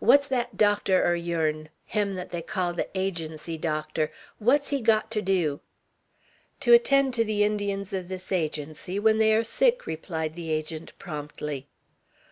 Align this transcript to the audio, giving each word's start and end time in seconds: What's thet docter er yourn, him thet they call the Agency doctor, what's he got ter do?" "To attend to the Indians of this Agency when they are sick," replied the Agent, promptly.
What's 0.00 0.26
thet 0.26 0.56
docter 0.56 1.04
er 1.06 1.14
yourn, 1.14 1.68
him 1.86 2.16
thet 2.16 2.30
they 2.30 2.42
call 2.42 2.72
the 2.72 2.88
Agency 2.98 3.56
doctor, 3.56 4.10
what's 4.40 4.70
he 4.70 4.80
got 4.80 5.08
ter 5.08 5.20
do?" 5.20 5.60
"To 6.62 6.72
attend 6.72 7.14
to 7.14 7.24
the 7.24 7.44
Indians 7.44 7.92
of 7.92 8.08
this 8.08 8.32
Agency 8.32 8.98
when 8.98 9.18
they 9.18 9.32
are 9.36 9.44
sick," 9.44 9.86
replied 9.86 10.34
the 10.34 10.50
Agent, 10.50 10.98
promptly. 10.98 11.68